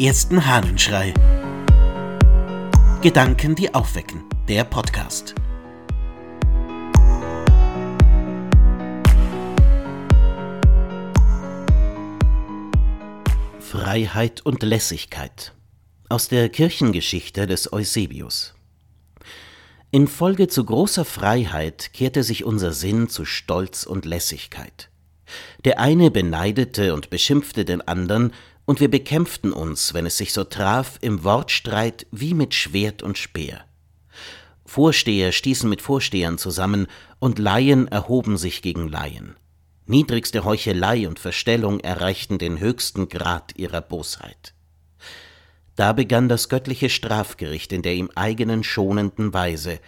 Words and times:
ersten 0.00 0.46
Hahnenschrei. 0.46 1.12
Gedanken, 3.02 3.54
die 3.54 3.74
aufwecken. 3.74 4.24
Der 4.48 4.64
Podcast. 4.64 5.34
Freiheit 13.60 14.40
und 14.46 14.62
Lässigkeit 14.62 15.52
aus 16.08 16.28
der 16.28 16.48
Kirchengeschichte 16.48 17.46
des 17.46 17.70
Eusebius. 17.70 18.54
Infolge 19.90 20.48
zu 20.48 20.64
großer 20.64 21.04
Freiheit 21.04 21.92
kehrte 21.92 22.22
sich 22.22 22.44
unser 22.44 22.72
Sinn 22.72 23.10
zu 23.10 23.26
Stolz 23.26 23.84
und 23.84 24.06
Lässigkeit. 24.06 24.88
Der 25.64 25.78
eine 25.78 26.10
beneidete 26.10 26.94
und 26.94 27.10
beschimpfte 27.10 27.66
den 27.66 27.82
andern, 27.82 28.32
und 28.70 28.78
wir 28.78 28.88
bekämpften 28.88 29.52
uns, 29.52 29.94
wenn 29.94 30.06
es 30.06 30.16
sich 30.16 30.32
so 30.32 30.44
traf, 30.44 30.96
im 31.00 31.24
Wortstreit 31.24 32.06
wie 32.12 32.34
mit 32.34 32.54
Schwert 32.54 33.02
und 33.02 33.18
Speer. 33.18 33.64
Vorsteher 34.64 35.32
stießen 35.32 35.68
mit 35.68 35.82
Vorstehern 35.82 36.38
zusammen, 36.38 36.86
und 37.18 37.40
Laien 37.40 37.88
erhoben 37.88 38.36
sich 38.36 38.62
gegen 38.62 38.86
Laien. 38.86 39.34
Niedrigste 39.86 40.44
Heuchelei 40.44 41.08
und 41.08 41.18
Verstellung 41.18 41.80
erreichten 41.80 42.38
den 42.38 42.60
höchsten 42.60 43.08
Grad 43.08 43.56
ihrer 43.56 43.80
Bosheit. 43.80 44.54
Da 45.74 45.92
begann 45.92 46.28
das 46.28 46.48
göttliche 46.48 46.90
Strafgericht 46.90 47.72
in 47.72 47.82
der 47.82 47.94
ihm 47.94 48.12
eigenen 48.14 48.62
schonenden 48.62 49.34
Weise, 49.34 49.80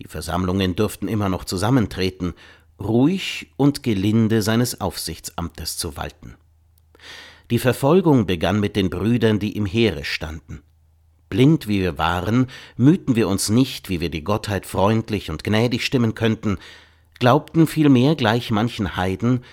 die 0.00 0.08
Versammlungen 0.08 0.74
durften 0.74 1.06
immer 1.06 1.28
noch 1.28 1.44
zusammentreten, 1.44 2.32
ruhig 2.80 3.52
und 3.58 3.82
gelinde 3.82 4.40
seines 4.40 4.80
Aufsichtsamtes 4.80 5.76
zu 5.76 5.98
walten. 5.98 6.38
Die 7.52 7.58
Verfolgung 7.58 8.24
begann 8.24 8.60
mit 8.60 8.76
den 8.76 8.88
Brüdern, 8.88 9.38
die 9.38 9.54
im 9.54 9.66
Heere 9.66 10.04
standen. 10.04 10.62
Blind 11.28 11.68
wie 11.68 11.82
wir 11.82 11.98
waren, 11.98 12.46
mühten 12.78 13.14
wir 13.14 13.28
uns 13.28 13.50
nicht, 13.50 13.90
wie 13.90 14.00
wir 14.00 14.08
die 14.08 14.24
Gottheit 14.24 14.64
freundlich 14.64 15.28
und 15.28 15.44
gnädig 15.44 15.84
stimmen 15.84 16.14
könnten, 16.14 16.56
glaubten 17.20 17.66
vielmehr 17.66 18.16
gleich 18.16 18.50
manchen 18.50 18.96
Heiden, 18.96 19.44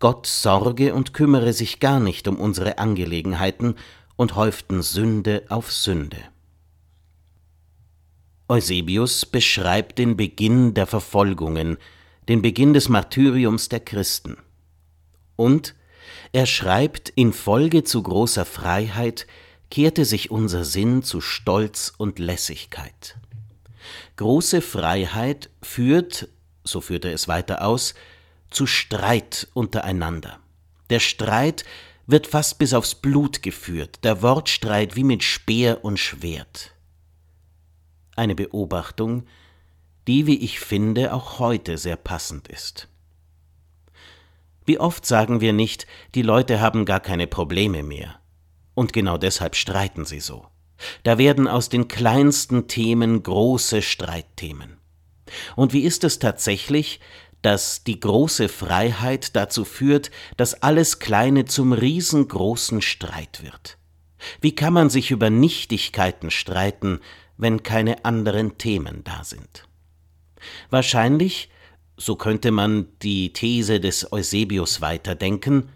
Gott 0.00 0.26
sorge 0.26 0.94
und 0.94 1.14
kümmere 1.14 1.52
sich 1.52 1.78
gar 1.78 2.00
nicht 2.00 2.26
um 2.26 2.40
unsere 2.40 2.78
Angelegenheiten 2.78 3.76
und 4.16 4.34
häuften 4.34 4.82
Sünde 4.82 5.44
auf 5.48 5.70
Sünde. 5.70 6.18
Eusebius 8.48 9.26
beschreibt 9.26 10.00
den 10.00 10.16
Beginn 10.16 10.74
der 10.74 10.88
Verfolgungen, 10.88 11.76
den 12.26 12.42
Beginn 12.42 12.74
des 12.74 12.88
Martyriums 12.88 13.68
der 13.68 13.78
Christen. 13.78 14.38
Und 15.36 15.76
er 16.32 16.46
schreibt, 16.46 17.08
infolge 17.10 17.84
zu 17.84 18.02
großer 18.02 18.44
Freiheit 18.44 19.26
kehrte 19.70 20.04
sich 20.04 20.30
unser 20.30 20.64
Sinn 20.64 21.02
zu 21.02 21.20
Stolz 21.20 21.92
und 21.96 22.18
Lässigkeit. 22.18 23.16
Große 24.16 24.62
Freiheit 24.62 25.50
führt, 25.62 26.28
so 26.62 26.80
führt 26.80 27.04
er 27.04 27.12
es 27.12 27.28
weiter 27.28 27.64
aus, 27.64 27.94
zu 28.50 28.66
Streit 28.66 29.48
untereinander. 29.52 30.38
Der 30.90 31.00
Streit 31.00 31.64
wird 32.06 32.26
fast 32.26 32.58
bis 32.58 32.74
aufs 32.74 32.94
Blut 32.94 33.42
geführt, 33.42 34.00
der 34.04 34.22
Wortstreit 34.22 34.94
wie 34.96 35.04
mit 35.04 35.24
Speer 35.24 35.84
und 35.84 35.98
Schwert. 35.98 36.72
Eine 38.14 38.34
Beobachtung, 38.34 39.26
die, 40.06 40.26
wie 40.26 40.38
ich 40.38 40.60
finde, 40.60 41.12
auch 41.12 41.38
heute 41.38 41.78
sehr 41.78 41.96
passend 41.96 42.48
ist. 42.48 42.88
Wie 44.64 44.78
oft 44.78 45.04
sagen 45.04 45.40
wir 45.40 45.52
nicht, 45.52 45.86
die 46.14 46.22
Leute 46.22 46.60
haben 46.60 46.84
gar 46.84 47.00
keine 47.00 47.26
Probleme 47.26 47.82
mehr. 47.82 48.20
Und 48.74 48.92
genau 48.92 49.18
deshalb 49.18 49.56
streiten 49.56 50.04
sie 50.04 50.20
so. 50.20 50.46
Da 51.02 51.18
werden 51.18 51.46
aus 51.46 51.68
den 51.68 51.88
kleinsten 51.88 52.66
Themen 52.66 53.22
große 53.22 53.82
Streitthemen. 53.82 54.78
Und 55.56 55.72
wie 55.72 55.82
ist 55.82 56.04
es 56.04 56.18
tatsächlich, 56.18 57.00
dass 57.42 57.84
die 57.84 58.00
große 58.00 58.48
Freiheit 58.48 59.36
dazu 59.36 59.64
führt, 59.64 60.10
dass 60.36 60.62
alles 60.62 60.98
Kleine 60.98 61.44
zum 61.44 61.72
riesengroßen 61.72 62.80
Streit 62.80 63.42
wird? 63.42 63.78
Wie 64.40 64.54
kann 64.54 64.72
man 64.72 64.88
sich 64.88 65.10
über 65.10 65.28
Nichtigkeiten 65.28 66.30
streiten, 66.30 67.00
wenn 67.36 67.62
keine 67.62 68.04
anderen 68.04 68.56
Themen 68.56 69.04
da 69.04 69.24
sind? 69.24 69.68
Wahrscheinlich, 70.70 71.50
so 71.96 72.16
könnte 72.16 72.50
man 72.50 72.88
die 73.02 73.32
These 73.32 73.80
des 73.80 74.12
Eusebius 74.12 74.80
weiterdenken, 74.80 75.68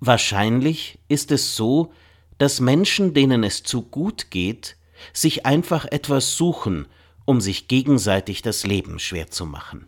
wahrscheinlich 0.00 0.98
ist 1.08 1.30
es 1.30 1.56
so, 1.56 1.92
dass 2.38 2.60
Menschen, 2.60 3.14
denen 3.14 3.44
es 3.44 3.62
zu 3.62 3.82
gut 3.82 4.30
geht, 4.30 4.76
sich 5.12 5.46
einfach 5.46 5.84
etwas 5.84 6.36
suchen, 6.36 6.86
um 7.24 7.40
sich 7.40 7.68
gegenseitig 7.68 8.42
das 8.42 8.66
Leben 8.66 8.98
schwer 8.98 9.30
zu 9.30 9.46
machen. 9.46 9.86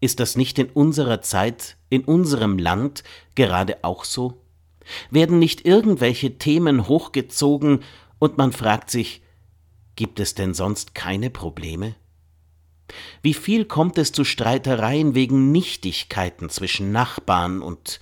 Ist 0.00 0.20
das 0.20 0.36
nicht 0.36 0.58
in 0.58 0.70
unserer 0.70 1.20
Zeit, 1.22 1.76
in 1.90 2.04
unserem 2.04 2.58
Land 2.58 3.02
gerade 3.34 3.82
auch 3.82 4.04
so? 4.04 4.40
Werden 5.10 5.38
nicht 5.38 5.66
irgendwelche 5.66 6.38
Themen 6.38 6.88
hochgezogen 6.88 7.82
und 8.18 8.38
man 8.38 8.52
fragt 8.52 8.90
sich, 8.90 9.22
gibt 9.96 10.20
es 10.20 10.34
denn 10.34 10.54
sonst 10.54 10.94
keine 10.94 11.30
Probleme? 11.30 11.96
Wie 13.22 13.34
viel 13.34 13.64
kommt 13.64 13.98
es 13.98 14.12
zu 14.12 14.24
Streitereien 14.24 15.14
wegen 15.14 15.52
Nichtigkeiten 15.52 16.48
zwischen 16.48 16.92
Nachbarn 16.92 17.62
und 17.62 18.00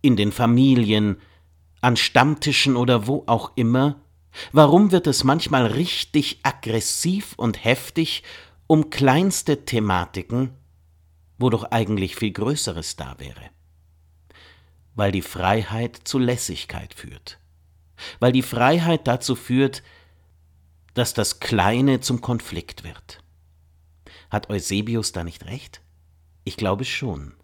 in 0.00 0.16
den 0.16 0.32
Familien, 0.32 1.20
an 1.80 1.96
Stammtischen 1.96 2.76
oder 2.76 3.06
wo 3.06 3.24
auch 3.26 3.52
immer? 3.56 4.00
Warum 4.52 4.92
wird 4.92 5.06
es 5.06 5.24
manchmal 5.24 5.66
richtig 5.66 6.40
aggressiv 6.42 7.34
und 7.36 7.64
heftig 7.64 8.22
um 8.66 8.88
kleinste 8.88 9.64
Thematiken, 9.64 10.56
wo 11.38 11.50
doch 11.50 11.64
eigentlich 11.64 12.16
viel 12.16 12.32
Größeres 12.32 12.96
da 12.96 13.16
wäre? 13.18 13.50
Weil 14.94 15.12
die 15.12 15.22
Freiheit 15.22 16.00
zu 16.04 16.18
Lässigkeit 16.18 16.94
führt. 16.94 17.38
Weil 18.20 18.32
die 18.32 18.42
Freiheit 18.42 19.06
dazu 19.06 19.36
führt, 19.36 19.82
dass 20.94 21.14
das 21.14 21.40
Kleine 21.40 22.00
zum 22.00 22.20
Konflikt 22.20 22.84
wird. 22.84 23.21
Hat 24.32 24.48
Eusebius 24.48 25.12
da 25.12 25.24
nicht 25.24 25.44
recht? 25.44 25.82
Ich 26.44 26.56
glaube 26.56 26.86
schon. 26.86 27.34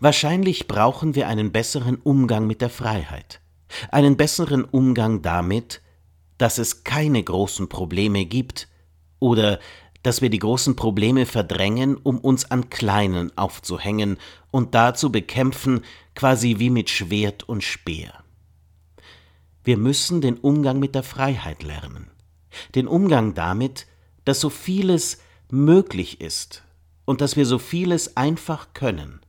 Wahrscheinlich 0.00 0.66
brauchen 0.66 1.14
wir 1.14 1.28
einen 1.28 1.52
besseren 1.52 1.96
Umgang 1.96 2.46
mit 2.46 2.62
der 2.62 2.70
Freiheit, 2.70 3.42
einen 3.90 4.16
besseren 4.16 4.64
Umgang 4.64 5.20
damit, 5.20 5.82
dass 6.38 6.56
es 6.56 6.84
keine 6.84 7.22
großen 7.22 7.68
Probleme 7.68 8.24
gibt 8.24 8.68
oder 9.18 9.60
dass 10.02 10.22
wir 10.22 10.30
die 10.30 10.38
großen 10.38 10.74
Probleme 10.74 11.26
verdrängen, 11.26 11.98
um 11.98 12.18
uns 12.18 12.50
an 12.50 12.70
kleinen 12.70 13.36
aufzuhängen 13.36 14.16
und 14.50 14.74
dazu 14.74 15.12
bekämpfen, 15.12 15.84
quasi 16.14 16.58
wie 16.58 16.70
mit 16.70 16.88
Schwert 16.88 17.46
und 17.46 17.62
Speer. 17.62 18.24
Wir 19.64 19.76
müssen 19.76 20.22
den 20.22 20.38
Umgang 20.38 20.78
mit 20.78 20.94
der 20.94 21.02
Freiheit 21.02 21.62
lernen, 21.62 22.10
den 22.74 22.88
Umgang 22.88 23.34
damit, 23.34 23.86
dass 24.24 24.40
so 24.40 24.48
vieles 24.48 25.18
möglich 25.50 26.20
ist 26.20 26.64
und 27.04 27.20
dass 27.20 27.36
wir 27.36 27.46
so 27.46 27.58
vieles 27.58 28.16
einfach 28.16 28.74
können. 28.74 29.20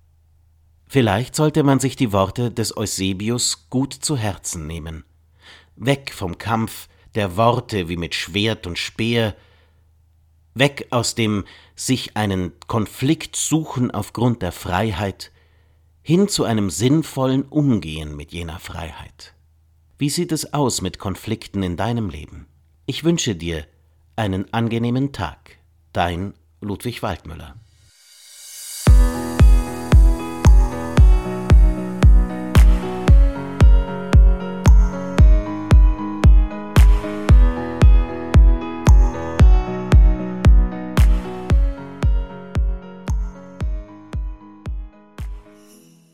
Vielleicht 0.88 1.35
sollte 1.35 1.63
man 1.63 1.80
sich 1.80 1.96
die 1.96 2.12
Worte 2.12 2.52
des 2.52 2.75
Eusebius 2.75 3.69
gut 3.69 3.94
zu 3.94 4.18
Herzen 4.18 4.66
nehmen. 4.66 5.03
Weg 5.75 6.13
vom 6.13 6.38
Kampf 6.38 6.90
der 7.16 7.38
Worte 7.38 7.90
wie 7.90 7.97
mit 7.97 8.16
Schwert 8.16 8.68
und 8.68 8.78
Speer, 8.78 9.35
weg 10.56 10.88
aus 10.90 11.16
dem 11.16 11.46
sich 11.75 12.18
einen 12.18 12.52
Konflikt 12.68 13.35
suchen 13.35 13.91
aufgrund 13.91 14.41
der 14.41 14.52
Freiheit, 14.52 15.31
hin 16.02 16.28
zu 16.28 16.44
einem 16.44 16.70
sinnvollen 16.70 17.44
Umgehen 17.44 18.16
mit 18.16 18.32
jener 18.32 18.59
Freiheit. 18.59 19.35
Wie 19.99 20.09
sieht 20.09 20.32
es 20.32 20.53
aus 20.53 20.82
mit 20.82 20.97
Konflikten 20.97 21.61
in 21.61 21.78
deinem 21.78 22.09
Leben? 22.09 22.47
Ich 22.88 23.03
wünsche 23.03 23.35
dir 23.35 23.66
einen 24.16 24.52
angenehmen 24.53 25.11
Tag. 25.11 25.59
Dein 25.94 26.34
Ludwig 26.62 27.02
Waldmüller. 27.02 27.56